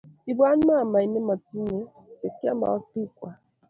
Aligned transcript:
ibwat 0.29 0.59
mamait 0.67 1.09
me 1.13 1.19
matinyei 1.29 1.89
chekiamei 2.19 2.73
ak 2.75 2.83
bik 2.91 3.09
kwai 3.17 3.37